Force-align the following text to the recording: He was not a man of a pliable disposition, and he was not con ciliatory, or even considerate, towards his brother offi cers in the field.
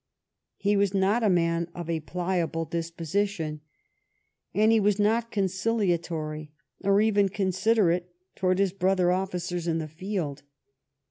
He 0.57 0.75
was 0.75 0.95
not 0.95 1.21
a 1.21 1.29
man 1.29 1.69
of 1.75 1.87
a 1.87 1.99
pliable 1.99 2.65
disposition, 2.65 3.61
and 4.51 4.71
he 4.71 4.79
was 4.79 4.97
not 4.97 5.31
con 5.31 5.43
ciliatory, 5.43 6.49
or 6.83 7.01
even 7.01 7.29
considerate, 7.29 8.11
towards 8.35 8.59
his 8.59 8.73
brother 8.73 9.11
offi 9.11 9.37
cers 9.37 9.67
in 9.67 9.77
the 9.77 9.87
field. 9.87 10.41